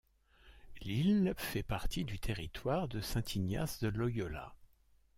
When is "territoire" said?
2.17-2.87